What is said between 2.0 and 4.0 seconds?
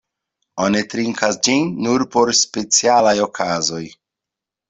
por specialaj okazoj.